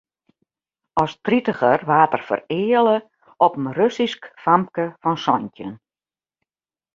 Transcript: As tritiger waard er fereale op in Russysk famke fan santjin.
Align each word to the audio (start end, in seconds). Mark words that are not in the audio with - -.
As 1.01 1.11
tritiger 1.27 1.79
waard 1.89 2.15
er 2.17 2.23
fereale 2.29 2.95
op 3.47 3.53
in 3.59 3.67
Russysk 3.77 4.21
famke 4.45 4.85
fan 5.01 5.17
santjin. 5.25 5.73